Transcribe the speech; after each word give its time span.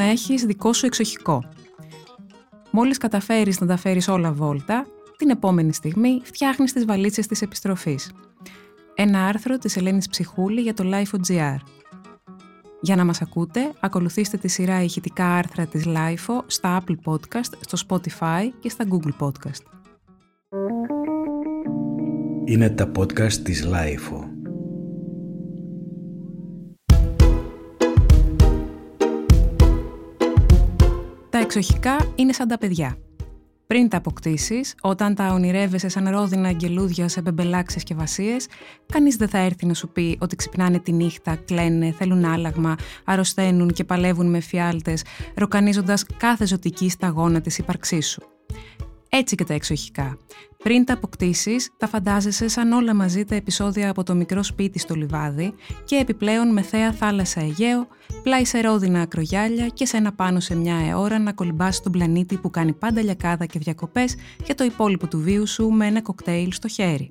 να 0.00 0.06
έχεις 0.06 0.44
δικό 0.44 0.72
σου 0.72 0.86
εξοχικό. 0.86 1.44
Μόλις 2.70 2.98
καταφέρεις 2.98 3.60
να 3.60 3.66
τα 3.66 3.76
φέρεις 3.76 4.08
όλα 4.08 4.32
βόλτα, 4.32 4.86
την 5.16 5.30
επόμενη 5.30 5.72
στιγμή 5.72 6.20
φτιάχνεις 6.24 6.72
τις 6.72 6.84
βαλίτσες 6.84 7.26
της 7.26 7.42
επιστροφής. 7.42 8.12
Ένα 8.94 9.26
άρθρο 9.26 9.58
της 9.58 9.76
Ελένης 9.76 10.08
Ψυχούλη 10.08 10.60
για 10.60 10.74
το 10.74 10.84
Life.gr. 10.92 11.56
Για 12.80 12.96
να 12.96 13.04
μας 13.04 13.22
ακούτε, 13.22 13.72
ακολουθήστε 13.80 14.36
τη 14.36 14.48
σειρά 14.48 14.82
ηχητικά 14.82 15.26
άρθρα 15.26 15.66
της 15.66 15.84
LIFO 15.86 16.42
στα 16.46 16.82
Apple 16.82 16.96
Podcast, 17.12 17.52
στο 17.66 17.78
Spotify 17.88 18.48
και 18.60 18.68
στα 18.68 18.84
Google 18.90 19.26
Podcast. 19.26 19.64
Είναι 22.44 22.70
τα 22.70 22.90
podcast 22.96 23.32
της 23.32 23.66
LIFO. 23.66 24.29
Εξοχικά 31.50 32.12
είναι 32.14 32.32
σαν 32.32 32.48
τα 32.48 32.58
παιδιά. 32.58 32.96
Πριν 33.66 33.88
τα 33.88 33.96
αποκτήσεις, 33.96 34.74
όταν 34.80 35.14
τα 35.14 35.32
ονειρεύεσαι 35.32 35.88
σαν 35.88 36.08
ρόδινα 36.08 36.48
αγγελούδια 36.48 37.08
σε 37.08 37.20
μπεμπελάξεις 37.20 37.82
και 37.82 37.94
βασίες, 37.94 38.46
κανείς 38.92 39.16
δεν 39.16 39.28
θα 39.28 39.38
έρθει 39.38 39.66
να 39.66 39.74
σου 39.74 39.88
πει 39.88 40.18
ότι 40.20 40.36
ξυπνάνε 40.36 40.78
τη 40.78 40.92
νύχτα, 40.92 41.36
κλαίνε, 41.36 41.92
θέλουν 41.92 42.24
άλαγμα, 42.24 42.76
αρρωσταίνουν 43.04 43.72
και 43.72 43.84
παλεύουν 43.84 44.30
με 44.30 44.40
φιάλτες, 44.40 45.04
ροκανίζοντας 45.34 46.04
κάθε 46.16 46.46
ζωτική 46.46 46.88
σταγόνα 46.90 47.40
της 47.40 47.58
ύπαρξής 47.58 48.08
σου. 48.08 48.22
Έτσι 49.12 49.34
και 49.34 49.44
τα 49.44 49.54
εξοχικά. 49.54 50.18
Πριν 50.62 50.84
τα 50.84 50.92
αποκτήσεις, 50.92 51.70
τα 51.76 51.86
φαντάζεσαι 51.86 52.48
σαν 52.48 52.72
όλα 52.72 52.94
μαζί 52.94 53.24
τα 53.24 53.34
επεισόδια 53.34 53.90
από 53.90 54.02
το 54.02 54.14
μικρό 54.14 54.42
σπίτι 54.42 54.78
στο 54.78 54.94
λιβάδι 54.94 55.54
και 55.84 55.96
επιπλέον 55.96 56.52
με 56.52 56.62
θέα 56.62 56.92
θάλασσα 56.92 57.40
Αιγαίο, 57.40 57.86
πλάι 58.22 58.44
σε 58.44 58.60
ρόδινα 58.60 59.00
ακρογιάλια 59.00 59.66
και 59.66 59.86
σε 59.86 59.96
ένα 59.96 60.12
πάνω 60.12 60.40
σε 60.40 60.54
μια 60.54 60.76
αιώρα 60.88 61.18
να 61.18 61.32
κολυμπάς 61.32 61.82
τον 61.82 61.92
πλανήτη 61.92 62.36
που 62.36 62.50
κάνει 62.50 62.72
πάντα 62.72 63.02
λιακάδα 63.02 63.46
και 63.46 63.58
διακοπές 63.58 64.14
για 64.44 64.54
το 64.54 64.64
υπόλοιπο 64.64 65.06
του 65.06 65.20
βίου 65.20 65.46
σου 65.46 65.68
με 65.68 65.86
ένα 65.86 66.02
κοκτέιλ 66.02 66.52
στο 66.52 66.68
χέρι. 66.68 67.10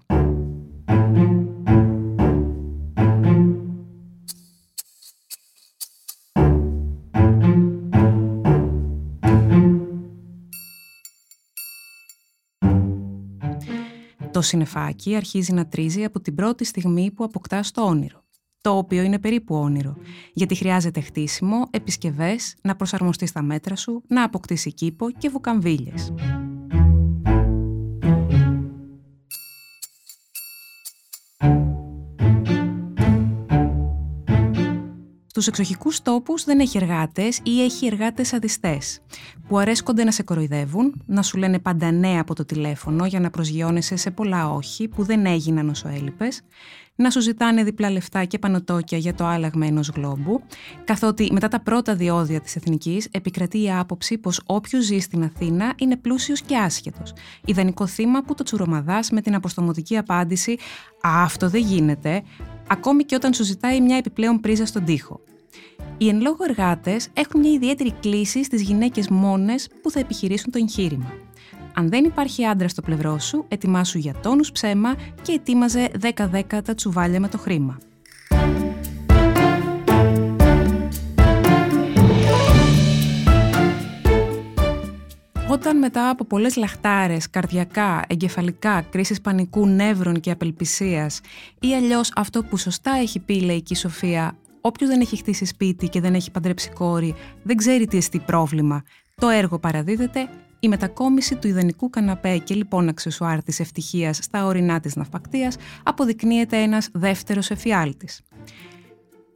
Το 14.40 14.46
συνεφάκι 14.46 15.16
αρχίζει 15.16 15.54
να 15.54 15.68
τρίζει 15.68 16.04
από 16.04 16.20
την 16.20 16.36
πρώτη 16.36 16.64
στιγμή 16.64 17.12
που 17.12 17.24
αποκτάς 17.24 17.72
το 17.72 17.82
όνειρο. 17.82 18.24
Το 18.62 18.78
οποίο 18.78 19.02
είναι 19.02 19.20
περίπου 19.20 19.56
όνειρο, 19.56 19.98
γιατί 20.34 20.56
χρειάζεται 20.56 21.00
χτίσιμο, 21.00 21.68
επισκευές, 21.72 22.56
να 22.62 22.76
προσαρμοστείς 22.76 23.30
στα 23.30 23.42
μέτρα 23.42 23.76
σου, 23.76 24.02
να 24.08 24.24
αποκτήσεις 24.24 24.74
κήπο 24.74 25.12
και 25.12 25.30
βουκαμβίλες. 25.30 26.14
Στους 35.40 35.52
εξοχικούς 35.52 36.02
τόπους 36.02 36.44
δεν 36.44 36.60
έχει 36.60 36.78
εργάτες 36.78 37.40
ή 37.44 37.64
έχει 37.64 37.86
εργάτες 37.86 38.34
αδιστές, 38.34 39.00
που 39.48 39.58
αρέσκονται 39.58 40.04
να 40.04 40.12
σε 40.12 40.24
κοροϊδεύουν, 40.24 41.02
να 41.06 41.22
σου 41.22 41.38
λένε 41.38 41.60
πάντα 41.60 41.92
ναι 41.92 42.20
από 42.20 42.36
το 42.36 42.46
τηλέφωνο 42.46 43.06
για 43.06 43.20
να 43.20 43.30
προσγειώνεσαι 43.30 43.96
σε 43.96 44.12
πολλά 44.12 44.50
όχι 44.50 44.88
που 44.88 45.04
δεν 45.04 45.26
έγιναν 45.26 45.70
όσο 45.70 45.88
έλειπες, 45.88 46.42
να 46.96 47.10
σου 47.10 47.22
ζητάνε 47.22 47.64
διπλά 47.64 47.92
λεφτά 47.92 48.24
και 48.24 48.40
πανωτόκια 48.40 48.98
για 48.98 49.14
το 49.14 49.26
άλλαγμα 49.26 49.66
ενός 49.66 49.88
γλόμπου, 49.96 50.42
καθότι 50.84 51.30
μετά 51.32 51.48
τα 51.48 51.60
πρώτα 51.60 51.96
διόδια 51.96 52.42
της 52.42 52.56
εθνικής 52.56 53.08
επικρατεί 53.12 53.62
η 53.62 53.72
άποψη 53.72 54.18
πως 54.18 54.42
όποιος 54.46 54.84
ζει 54.84 55.00
στην 55.00 55.24
Αθήνα 55.24 55.74
είναι 55.78 55.98
πλούσιος 55.98 56.42
και 56.42 56.58
άσχετος. 56.58 57.14
Ιδανικό 57.46 57.88
θύμα 57.88 58.22
που 58.22 58.36
το 58.36 58.44
τσουρομαδάς 58.44 59.10
με 59.10 59.22
την 59.22 59.36
αποστομωτική 59.36 59.98
απάντηση 59.98 60.58
Α, 61.08 61.24
αυτό 61.24 61.50
δεν 61.50 61.62
γίνεται, 61.62 62.24
ακόμη 62.70 63.04
και 63.04 63.16
όταν 63.16 63.34
σου 63.34 63.44
ζητάει 63.44 63.82
μια 63.82 63.98
επιπλέον 63.98 64.40
πρίζα 64.40 64.66
στον 64.66 64.86
τοίχο. 64.86 65.20
Οι 65.98 66.08
εν 66.08 66.22
λόγω 66.22 66.38
εργάτες 66.44 67.08
έχουν 67.14 67.40
μια 67.40 67.52
ιδιαίτερη 67.52 67.92
κλίση 67.92 68.44
στις 68.44 68.62
γυναίκες 68.62 69.08
μόνες 69.08 69.70
που 69.82 69.92
θα 69.92 70.00
επιχειρήσουν 70.00 70.52
το 70.52 70.58
εγχείρημα. 70.58 71.14
Αν 71.74 71.90
δεν 71.90 72.04
υπάρχει 72.04 72.46
άντρα 72.46 72.68
στο 72.68 72.82
πλευρό 72.82 73.20
σου, 73.20 73.46
ετοιμάσου 73.48 73.98
για 73.98 74.14
τόνους 74.22 74.52
ψέμα 74.52 74.96
και 75.22 75.32
ετοίμαζε 75.32 75.92
10-10 76.16 76.42
τα 76.64 76.76
τσουβάλια 76.76 77.20
με 77.20 77.28
το 77.28 77.38
χρήμα. 77.38 77.78
Όταν 85.52 85.78
μετά 85.78 86.10
από 86.10 86.26
πολλές 86.26 86.56
λαχτάρες, 86.56 87.30
καρδιακά, 87.30 88.04
εγκεφαλικά, 88.08 88.82
κρίσεις 88.82 89.22
πανικού, 89.22 89.68
νεύρων 89.68 90.20
και 90.20 90.32
απελπισίας 90.32 91.22
ή 91.60 91.76
αλλιώς 91.76 92.12
αυτό 92.16 92.44
που 92.44 92.58
σωστά 92.58 92.92
έχει 92.92 93.20
πει 93.20 93.34
η 93.34 93.42
λαϊκή 93.42 93.76
Σοφία, 93.76 94.38
όποιος 94.62 94.90
δεν 94.90 95.02
έχει 95.02 95.18
χτίσει 95.18 95.46
σπίτι 95.46 95.90
και 95.90 96.02
δεν 96.02 96.14
έχει 96.14 96.32
παντρέψει 96.32 96.70
κόρη, 96.70 97.16
δεν 97.44 97.56
ξέρει 97.56 97.88
τι 97.88 97.98
εστί 97.98 98.20
πρόβλημα. 98.20 98.84
Το 99.16 99.30
έργο 99.30 99.60
παραδίδεται 99.60 100.30
η 100.60 100.68
μετακόμιση 100.68 101.36
του 101.36 101.48
ιδανικού 101.48 101.90
καναπέ 101.90 102.38
και 102.38 102.56
λοιπόν 102.56 102.88
αξεσουάρ 102.88 103.44
της 103.44 103.60
ευτυχίας 103.60 104.18
στα 104.22 104.46
ορεινά 104.46 104.80
της 104.80 104.96
ναυπακτίας 104.96 105.56
αποδεικνύεται 105.84 106.58
ένας 106.58 106.90
δεύτερος 106.94 107.50
εφιάλτης. 107.50 108.22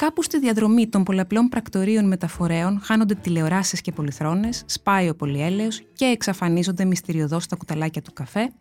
Κάπου 0.04 0.24
στη 0.24 0.40
διαδρομή 0.40 0.88
των 0.88 1.04
πολλαπλών 1.04 1.50
πρακτορείων 1.50 2.08
μεταφορέων 2.08 2.80
χάνονται 2.84 3.16
τηλεοράσεις 3.16 3.82
και 3.82 3.92
πολυθρόνες, 3.92 4.64
σπάει 4.66 5.10
ο 5.10 5.16
πολυέλαιος 5.16 5.82
και 5.94 6.06
εξαφανίζονται 6.06 6.86
μυστηριωδώς 6.86 7.48
τα 7.48 7.56
κουταλάκια 7.56 8.02
του 8.02 8.14
καφέ, 8.14 8.52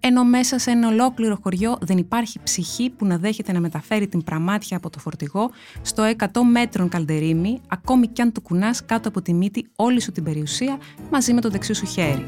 ενώ 0.00 0.24
μέσα 0.24 0.58
σε 0.58 0.70
ένα 0.70 0.88
ολόκληρο 0.88 1.38
χωριό 1.42 1.78
δεν 1.80 1.98
υπάρχει 1.98 2.40
ψυχή 2.42 2.90
που 2.90 3.06
να 3.06 3.18
δέχεται 3.18 3.52
να 3.52 3.60
μεταφέρει 3.60 4.08
την 4.08 4.24
πραμάτια 4.24 4.76
από 4.76 4.90
το 4.90 4.98
φορτηγό 4.98 5.50
στο 5.82 6.12
100 6.18 6.26
μέτρων 6.50 6.88
καλντερίμι, 6.88 7.60
ακόμη 7.68 8.06
κι 8.06 8.22
αν 8.22 8.32
του 8.32 8.40
κουνάς 8.40 8.84
κάτω 8.84 9.08
από 9.08 9.22
τη 9.22 9.32
μύτη 9.32 9.66
όλη 9.76 10.00
σου 10.00 10.12
την 10.12 10.24
περιουσία 10.24 10.78
μαζί 11.10 11.32
με 11.32 11.40
το 11.40 11.50
δεξί 11.50 11.72
σου 11.72 11.86
χέρι. 11.86 12.24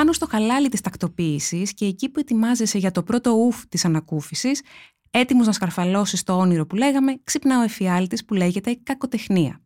Πάνω 0.00 0.12
στο 0.12 0.26
χαλάλι 0.26 0.68
της 0.68 0.80
τακτοποίησης 0.80 1.74
και 1.74 1.84
εκεί 1.84 2.08
που 2.08 2.20
ετοιμάζεσαι 2.20 2.78
για 2.78 2.90
το 2.90 3.02
πρώτο 3.02 3.30
ουφ 3.30 3.66
της 3.66 3.84
ανακούφισης, 3.84 4.62
έτοιμος 5.10 5.46
να 5.46 5.52
σκαρφαλώσεις 5.52 6.22
το 6.22 6.36
όνειρο 6.36 6.66
που 6.66 6.76
λέγαμε, 6.76 7.20
ξυπνά 7.24 7.58
ο 7.58 7.62
εφιάλτης 7.62 8.24
που 8.24 8.34
λέγεται 8.34 8.78
κακοτεχνία. 8.82 9.60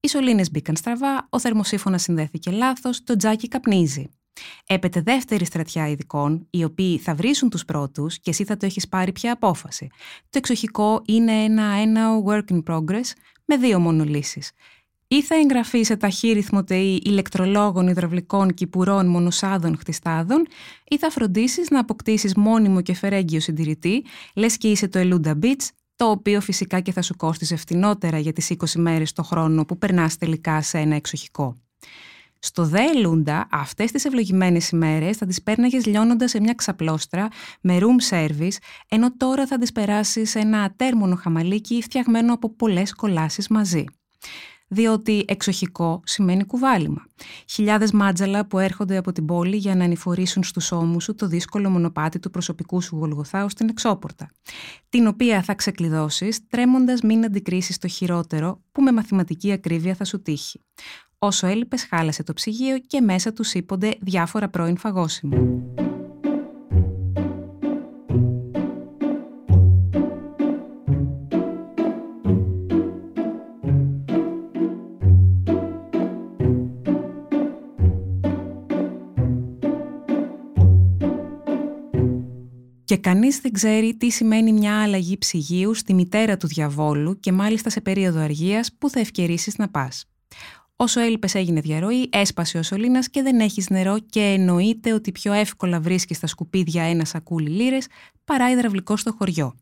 Οι 0.00 0.08
σωλήνες 0.08 0.50
μπήκαν 0.50 0.76
στραβά, 0.76 1.26
ο 1.30 1.38
θερμοσύφωνας 1.38 2.02
συνδέθηκε 2.02 2.50
λάθος, 2.50 3.04
το 3.04 3.16
τζάκι 3.16 3.48
καπνίζει. 3.48 4.08
Έπεται 4.66 5.00
δεύτερη 5.00 5.44
στρατιά 5.44 5.88
ειδικών, 5.88 6.46
οι 6.50 6.64
οποίοι 6.64 6.98
θα 6.98 7.14
βρίσουν 7.14 7.50
τους 7.50 7.64
πρώτους 7.64 8.18
και 8.20 8.30
εσύ 8.30 8.44
θα 8.44 8.56
το 8.56 8.66
έχεις 8.66 8.88
πάρει 8.88 9.12
πια 9.12 9.32
απόφαση. 9.32 9.88
Το 10.20 10.38
εξοχικό 10.38 11.02
είναι 11.06 11.32
ένα 11.32 11.62
ένα 11.62 12.22
work 12.26 12.52
in 12.52 12.62
progress 12.62 13.10
με 13.44 13.56
δύο 13.56 13.78
μόνο 13.78 14.04
λύσεις 14.04 14.50
ή 15.12 15.22
θα 15.22 15.34
εγγραφεί 15.34 15.82
σε 15.82 15.96
ταχύρυθμο 15.96 16.64
ΤΕΗ 16.64 17.00
ηλεκτρολόγων, 17.04 17.88
υδραυλικών, 17.88 18.54
κυπουρών, 18.54 19.06
μονοσάδων, 19.06 19.76
χτιστάδων, 19.78 20.46
ή 20.84 20.98
θα 20.98 21.10
φροντίσεις 21.10 21.70
να 21.70 21.80
αποκτήσεις 21.80 22.34
μόνιμο 22.34 22.80
και 22.80 22.94
φερέγγιο 22.94 23.40
συντηρητή, 23.40 24.04
λες 24.34 24.56
και 24.56 24.68
είσαι 24.70 24.88
το 24.88 24.98
Ελούντα 24.98 25.38
Beach, 25.42 25.68
το 25.96 26.10
οποίο 26.10 26.40
φυσικά 26.40 26.80
και 26.80 26.92
θα 26.92 27.02
σου 27.02 27.16
κόστιζε 27.16 27.56
φτηνότερα 27.56 28.18
για 28.18 28.32
τις 28.32 28.50
20 28.58 28.64
μέρες 28.76 29.12
το 29.12 29.22
χρόνο 29.22 29.64
που 29.64 29.78
περνάς 29.78 30.16
τελικά 30.16 30.62
σε 30.62 30.78
ένα 30.78 30.94
εξοχικό. 30.94 31.56
Στο 32.38 32.64
δε 32.64 32.82
Ελούντα, 32.94 33.48
αυτές 33.50 33.90
τις 33.92 34.04
ευλογημένες 34.04 34.68
ημέρες 34.68 35.16
θα 35.16 35.26
τις 35.26 35.42
πέρναγες 35.42 35.86
λιώνοντας 35.86 36.30
σε 36.30 36.40
μια 36.40 36.54
ξαπλώστρα 36.54 37.28
με 37.60 37.78
room 37.80 38.14
service, 38.14 38.56
ενώ 38.88 39.16
τώρα 39.16 39.46
θα 39.46 39.58
τις 39.58 39.72
περάσεις 39.72 40.30
σε 40.30 40.38
ένα 40.38 40.62
ατέρμονο 40.62 41.14
χαμαλίκι 41.14 41.82
φτιαγμένο 41.82 42.32
από 42.32 42.50
πολλές 42.50 42.94
κολάσεις 42.94 43.48
μαζί 43.48 43.84
διότι 44.72 45.24
εξοχικό 45.28 46.00
σημαίνει 46.04 46.44
κουβάλιμα. 46.44 47.06
Χιλιάδες 47.48 47.92
μάτζαλα 47.92 48.46
που 48.46 48.58
έρχονται 48.58 48.96
από 48.96 49.12
την 49.12 49.26
πόλη 49.26 49.56
για 49.56 49.74
να 49.74 49.84
ανηφορήσουν 49.84 50.42
στους 50.42 50.72
ώμους 50.72 51.04
σου 51.04 51.14
το 51.14 51.26
δύσκολο 51.26 51.70
μονοπάτι 51.70 52.18
του 52.18 52.30
προσωπικού 52.30 52.80
σου 52.80 52.96
Γολγοθάου 52.96 53.48
στην 53.48 53.68
εξώπορτα, 53.68 54.30
την 54.88 55.06
οποία 55.06 55.42
θα 55.42 55.54
ξεκλειδώσεις 55.54 56.46
τρέμοντας 56.46 57.00
μην 57.00 57.24
αντικρίσεις 57.24 57.78
το 57.78 57.88
χειρότερο 57.88 58.62
που 58.72 58.82
με 58.82 58.92
μαθηματική 58.92 59.52
ακρίβεια 59.52 59.94
θα 59.94 60.04
σου 60.04 60.22
τύχει. 60.22 60.60
Όσο 61.18 61.46
έλειπες, 61.46 61.84
χάλασε 61.84 62.22
το 62.22 62.32
ψυγείο 62.32 62.78
και 62.78 63.00
μέσα 63.00 63.32
τους 63.32 63.48
σύπονται 63.48 63.96
διάφορα 64.00 64.48
πρώην 64.48 64.76
φαγόσιμα. 64.76 65.36
Και 82.90 82.96
κανείς 82.96 83.40
δεν 83.40 83.52
ξέρει 83.52 83.96
τι 83.96 84.10
σημαίνει 84.10 84.52
μια 84.52 84.82
αλλαγή 84.82 85.18
ψυγείου 85.18 85.74
στη 85.74 85.94
μητέρα 85.94 86.36
του 86.36 86.46
διαβόλου 86.46 87.20
και 87.20 87.32
μάλιστα 87.32 87.70
σε 87.70 87.80
περίοδο 87.80 88.20
αργίας 88.20 88.70
που 88.78 88.90
θα 88.90 89.00
ευκαιρίσεις 89.00 89.56
να 89.58 89.68
πας. 89.68 90.04
Όσο 90.76 91.00
έλειπες 91.00 91.34
έγινε 91.34 91.60
διαρροή, 91.60 92.08
έσπασε 92.12 92.58
ο 92.58 92.62
σωλήνας 92.62 93.10
και 93.10 93.22
δεν 93.22 93.40
έχεις 93.40 93.70
νερό 93.70 93.98
και 93.98 94.20
εννοείται 94.20 94.92
ότι 94.92 95.12
πιο 95.12 95.32
εύκολα 95.32 95.80
βρίσκεις 95.80 96.16
στα 96.16 96.26
σκουπίδια 96.26 96.82
ένα 96.82 97.04
σακούλι 97.04 97.50
λίρες 97.50 97.86
παρά 98.24 98.50
υδραυλικό 98.50 98.96
στο 98.96 99.12
χωριό. 99.18 99.54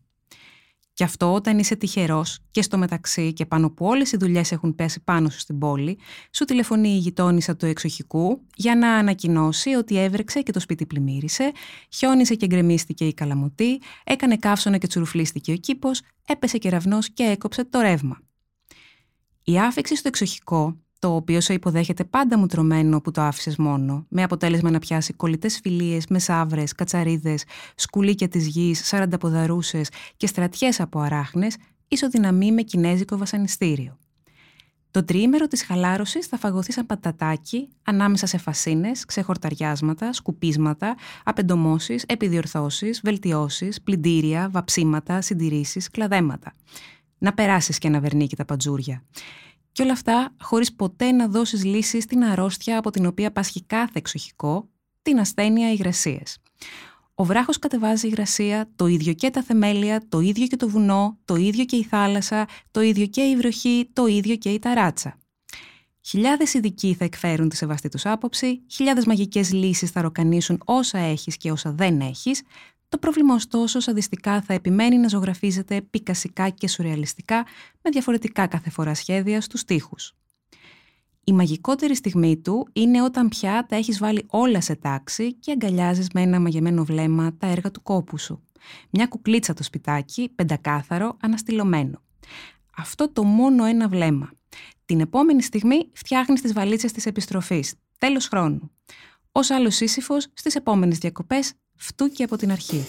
Και 0.99 1.05
αυτό 1.05 1.33
όταν 1.33 1.59
είσαι 1.59 1.77
τυχερός 1.77 2.39
και 2.51 2.63
στο 2.63 2.79
μεταξύ 2.79 3.33
και 3.33 3.47
πάνω 3.47 3.71
που 3.71 3.87
όλες 3.87 4.13
οι 4.13 4.17
δουλειές 4.17 4.53
έχουν 4.53 4.75
πέσει 4.75 5.01
πάνω 5.05 5.31
σου 5.31 5.39
στην 5.39 5.59
πόλη, 5.59 5.99
σου 6.33 6.45
τηλεφωνεί 6.45 6.89
η 6.89 6.97
γειτόνισσα 6.97 7.57
του 7.57 7.67
εξοχικού 7.67 8.41
για 8.55 8.77
να 8.77 8.93
ανακοινώσει 8.93 9.75
ότι 9.75 9.99
έβρεξε 9.99 10.43
και 10.43 10.53
το 10.53 10.61
σπίτι 10.61 10.87
πλημμύρισε, 10.87 11.53
χιόνισε 11.93 12.35
και 12.35 12.47
γκρεμίστηκε 12.47 13.07
η 13.07 13.15
καλαμωτή, 13.15 13.81
έκανε 14.05 14.37
καύσωνα 14.37 14.79
και 14.79 14.87
τσουρουφλίστηκε 14.87 15.53
ο 15.53 15.57
κήπος, 15.57 16.01
έπεσε 16.27 16.59
κεραυνός 16.59 17.11
και 17.11 17.23
έκοψε 17.23 17.65
το 17.65 17.81
ρεύμα. 17.81 18.21
Η 19.45 19.59
άφηξη 19.59 19.97
στο 19.97 20.09
εξοχικό 20.09 20.77
το 20.99 21.15
οποίο 21.15 21.41
σε 21.41 21.53
υποδέχεται 21.53 22.05
πάντα 22.05 22.39
μουτρωμένο 22.39 23.01
που 23.01 23.11
το 23.11 23.21
άφησες 23.21 23.57
μόνο, 23.57 24.07
με 24.09 24.23
αποτέλεσμα 24.23 24.71
να 24.71 24.79
πιάσει 24.79 25.13
κολλητές 25.13 25.59
φιλίες, 25.63 26.07
μεσάβρε, 26.07 26.65
κατσαρίδες, 26.77 27.45
σκουλίκια 27.75 28.29
της 28.29 28.47
γης, 28.47 28.87
σαρανταποδαρούσε 28.87 29.81
και 30.17 30.27
στρατιές 30.27 30.81
από 30.81 31.01
αράχνες, 31.01 31.57
ισοδυναμεί 31.89 32.53
με 32.53 32.63
κινέζικο 32.63 33.17
βασανιστήριο. 33.17 33.99
Το 34.91 35.05
τριήμερο 35.05 35.47
της 35.47 35.65
χαλάρωσης 35.65 36.27
θα 36.27 36.39
φαγωθεί 36.39 36.73
σαν 36.73 36.87
πατατάκι 36.87 37.69
ανάμεσα 37.83 38.27
σε 38.27 38.39
φασίνες, 38.39 39.05
ξεχορταριάσματα, 39.05 40.13
σκουπίσματα, 40.13 40.97
απεντομώσεις, 41.25 42.05
επιδιορθώσεις, 42.09 43.01
βελτιώσεις, 43.05 43.83
πλυντήρια, 43.83 44.49
βαψίματα, 44.51 45.21
συντηρήσεις, 45.21 45.91
κλαδέματα. 45.91 46.55
Να 47.19 47.33
περάσεις 47.33 47.79
και 47.79 47.89
να 47.89 48.01
βερνίκει 48.01 48.37
τα 48.37 48.45
παντζούρια. 48.45 49.03
Και 49.73 49.83
όλα 49.83 49.93
αυτά 49.93 50.35
χωρίς 50.41 50.75
ποτέ 50.75 51.13
να 51.13 51.29
δώσεις 51.29 51.65
λύση 51.65 52.01
στην 52.01 52.25
αρρώστια 52.25 52.79
από 52.79 52.91
την 52.91 53.07
οποία 53.07 53.33
πάσχει 53.33 53.63
κάθε 53.65 53.99
εξοχικό, 53.99 54.69
την 55.03 55.19
ασθένεια 55.19 55.73
υγρασίες. 55.73 56.39
Ο 57.15 57.25
βράχος 57.25 57.59
κατεβάζει 57.59 58.07
υγρασία, 58.07 58.71
το 58.77 58.87
ίδιο 58.87 59.13
και 59.13 59.31
τα 59.31 59.43
θεμέλια, 59.43 60.09
το 60.09 60.21
ίδιο 60.21 60.47
και 60.47 60.57
το 60.57 60.69
βουνό, 60.69 61.19
το 61.25 61.37
ίδιο 61.37 61.65
και 61.65 61.77
η 61.77 61.85
θάλασσα, 61.85 62.47
το 62.71 62.81
ίδιο 62.81 63.07
και 63.07 63.21
η 63.21 63.37
βροχή, 63.37 63.91
το 63.93 64.07
ίδιο 64.07 64.37
και 64.37 64.51
η 64.51 64.59
ταράτσα. 64.59 65.19
Χιλιάδες 66.03 66.55
ειδικοί 66.55 66.95
θα 66.95 67.05
εκφέρουν 67.05 67.49
τη 67.49 67.57
σεβαστή 67.57 67.89
τους 67.89 68.07
άποψη, 68.07 68.63
χιλιάδες 68.71 69.07
μαγικές 69.07 69.53
λύσεις 69.53 69.91
θα 69.91 70.01
ροκανίσουν 70.01 70.63
όσα 70.65 70.99
έχεις 70.99 71.37
και 71.37 71.51
όσα 71.51 71.73
δεν 71.73 72.01
έχεις, 72.01 72.43
το 72.89 72.99
πρόβλημα 72.99 73.35
ωστόσο 73.35 73.81
σαδιστικά 73.81 74.43
θα 74.43 74.55
επιμένει 74.55 74.97
να 74.97 75.09
ζωγραφίζεται 75.09 75.83
πικασικά 75.83 76.49
και 76.49 76.69
σουρεαλιστικά 76.69 77.47
με 77.83 77.91
διαφορετικά 77.91 78.47
κάθε 78.47 78.71
φορά 78.71 78.95
σχέδια 78.95 79.41
στους 79.41 79.61
στίχους. 79.61 80.13
Η 81.25 81.33
μαγικότερη 81.33 81.95
στιγμή 81.95 82.37
του 82.37 82.69
είναι 82.73 83.03
όταν 83.03 83.29
πια 83.29 83.67
τα 83.69 83.77
έχεις 83.77 83.99
βάλει 83.99 84.25
όλα 84.27 84.61
σε 84.61 84.75
τάξη 84.77 85.35
και 85.35 85.53
αγκαλιάζεις 85.53 86.07
με 86.15 86.23
ένα 86.23 86.41
μαγεμένο 86.41 86.85
βλέμμα 86.85 87.37
τα 87.37 87.47
έργα 87.47 87.71
του 87.71 87.83
κόπου 87.83 88.19
σου. 88.19 88.43
Μια 88.91 89.07
κουκλίτσα 89.07 89.55
το 89.55 89.63
σπιτάκι, 89.63 90.29
πεντακάθαρο, 90.35 91.17
αναστηλωμένο. 91.21 92.03
Αυτό 92.77 93.13
το 93.13 93.25
μόνο 93.25 93.65
ένα 93.65 93.89
βλέμμα. 93.89 94.31
Την 94.85 95.01
επόμενη 95.01 95.43
στιγμή 95.43 95.91
φτιάχνεις 95.93 96.41
τις 96.41 96.53
βαλίτσες 96.53 96.93
της 96.93 97.07
επιστροφής. 97.07 97.75
Τέλος 97.99 98.29
χρόνου. 98.29 98.71
Ως 99.33 99.51
άλλος 99.51 99.75
σύσυφος, 99.75 100.27
στις 100.33 100.55
επόμενες 100.55 100.99
διακοπές 100.99 101.53
φτού 101.79 102.09
και 102.09 102.23
από 102.25 102.37
την 102.37 102.51
αρχή. 102.51 102.87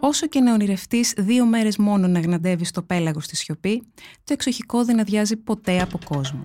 Όσο 0.00 0.26
και 0.26 0.40
να 0.40 0.52
ονειρευτείς 0.52 1.14
δύο 1.16 1.46
μέρες 1.46 1.76
μόνο 1.76 2.06
να 2.06 2.20
γναντεύεις 2.20 2.70
το 2.70 2.82
πέλαγος 2.82 3.24
στη 3.24 3.36
σιωπή, 3.36 3.82
το 4.24 4.32
εξοχικό 4.32 4.84
δεν 4.84 5.00
αδειάζει 5.00 5.36
ποτέ 5.36 5.80
από 5.80 5.98
κόσμο. 6.04 6.42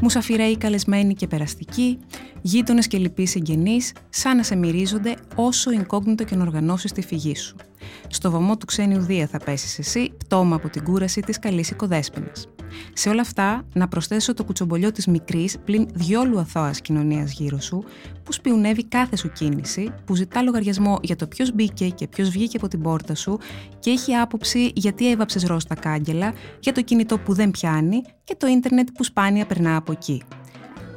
Μουσαφιρέοι 0.00 0.56
καλεσμένοι 0.56 1.14
και 1.14 1.26
περαστικοί, 1.26 1.98
γείτονες 2.46 2.86
και 2.86 2.98
λοιποί 2.98 3.26
συγγενείς, 3.26 3.92
σαν 4.08 4.36
να 4.36 4.42
σε 4.42 4.56
μυρίζονται 4.56 5.14
όσο 5.34 5.70
incognito 5.80 6.24
και 6.26 6.36
να 6.36 6.42
οργανώσεις 6.42 6.92
τη 6.92 7.02
φυγή 7.02 7.36
σου. 7.36 7.56
Στο 8.08 8.30
βωμό 8.30 8.56
του 8.56 8.66
ξένου 8.66 9.00
Δία 9.00 9.26
θα 9.26 9.38
πέσεις 9.38 9.78
εσύ, 9.78 10.12
πτώμα 10.18 10.56
από 10.56 10.68
την 10.68 10.84
κούραση 10.84 11.20
της 11.20 11.38
καλής 11.38 11.70
οικοδέσπινας. 11.70 12.48
Σε 12.92 13.08
όλα 13.08 13.20
αυτά, 13.20 13.64
να 13.72 13.88
προσθέσω 13.88 14.34
το 14.34 14.44
κουτσομπολιό 14.44 14.92
της 14.92 15.06
μικρής, 15.06 15.58
πλην 15.64 15.86
διόλου 15.94 16.38
αθώας 16.38 16.80
κοινωνίας 16.80 17.32
γύρω 17.32 17.60
σου, 17.60 17.84
που 18.22 18.32
σπιουνεύει 18.32 18.84
κάθε 18.84 19.16
σου 19.16 19.32
κίνηση, 19.32 19.90
που 20.04 20.14
ζητά 20.14 20.42
λογαριασμό 20.42 20.98
για 21.02 21.16
το 21.16 21.26
ποιος 21.26 21.52
μπήκε 21.52 21.88
και 21.88 22.08
ποιος 22.08 22.28
βγήκε 22.28 22.56
από 22.56 22.68
την 22.68 22.82
πόρτα 22.82 23.14
σου 23.14 23.38
και 23.78 23.90
έχει 23.90 24.14
άποψη 24.14 24.72
γιατί 24.74 25.10
έβαψες 25.10 25.42
ροζ 25.42 25.64
τα 25.64 25.74
κάγκελα, 25.74 26.32
για 26.60 26.72
το 26.72 26.82
κινητό 26.82 27.18
που 27.18 27.34
δεν 27.34 27.50
πιάνει 27.50 28.02
και 28.24 28.34
το 28.38 28.46
ίντερνετ 28.46 28.88
που 28.94 29.04
σπάνια 29.04 29.46
περνά 29.46 29.76
από 29.76 29.92
εκεί. 29.92 30.22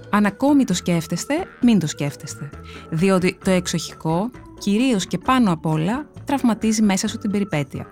Αν 0.09 0.25
ακόμη 0.25 0.63
το 0.63 0.73
σκέφτεστε, 0.73 1.33
μην 1.61 1.79
το 1.79 1.87
σκέφτεστε. 1.87 2.49
Διότι 2.89 3.37
το 3.43 3.51
εξοχικό, 3.51 4.29
κυρίως 4.59 5.07
και 5.07 5.17
πάνω 5.17 5.51
απ' 5.51 5.65
όλα, 5.65 6.07
τραυματίζει 6.25 6.81
μέσα 6.81 7.07
σου 7.07 7.17
την 7.17 7.31
περιπέτεια. 7.31 7.87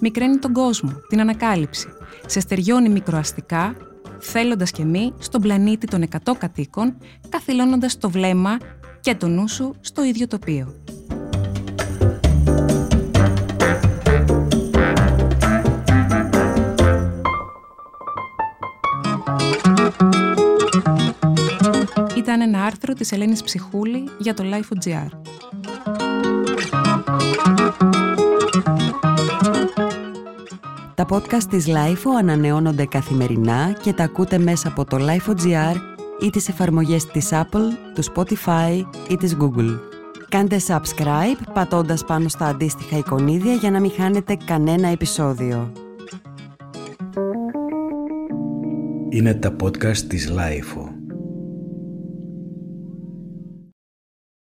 Μικραίνει 0.00 0.38
τον 0.38 0.52
κόσμο, 0.52 0.92
την 1.08 1.20
ανακάλυψη. 1.20 1.88
Σε 2.26 2.40
στεριώνει 2.40 2.88
μικροαστικά, 2.88 3.76
θέλοντας 4.18 4.70
και 4.70 4.84
μη, 4.84 5.12
στον 5.18 5.40
πλανήτη 5.40 5.86
των 5.86 6.02
100 6.02 6.32
κατοίκων, 6.38 6.96
καθυλώνοντας 7.28 7.98
το 7.98 8.10
βλέμμα 8.10 8.56
και 9.00 9.14
το 9.14 9.28
νου 9.28 9.48
σου 9.48 9.74
στο 9.80 10.04
ίδιο 10.04 10.26
τοπίο. 10.26 10.81
Ήταν 22.34 22.48
ένα 22.54 22.64
άρθρο 22.64 22.94
της 22.94 23.12
Ελένης 23.12 23.42
Ψυχούλη 23.42 24.04
για 24.18 24.34
το 24.34 24.44
Life.gr. 24.46 25.08
Τα 30.94 31.06
podcast 31.10 31.42
της 31.50 31.66
LIFO 31.68 32.10
ανανεώνονται 32.18 32.86
καθημερινά 32.86 33.76
και 33.82 33.92
τα 33.92 34.04
ακούτε 34.04 34.38
μέσα 34.38 34.68
από 34.68 34.84
το 34.84 34.96
LIFO.gr 35.00 35.76
ή 36.20 36.30
τις 36.30 36.48
εφαρμογές 36.48 37.06
της 37.06 37.28
Apple, 37.32 37.68
του 37.94 38.04
Spotify 38.14 38.82
ή 39.08 39.16
της 39.16 39.36
Google. 39.40 39.78
Κάντε 40.28 40.60
subscribe 40.66 41.42
πατώντας 41.52 42.04
πάνω 42.04 42.28
στα 42.28 42.46
αντίστοιχα 42.46 42.96
εικονίδια 42.96 43.52
για 43.52 43.70
να 43.70 43.80
μην 43.80 43.90
χάνετε 43.90 44.36
κανένα 44.44 44.88
επεισόδιο. 44.88 45.72
Είναι 49.08 49.34
τα 49.34 49.56
podcast 49.62 49.96
της 49.96 50.32
LIFO. 50.32 51.01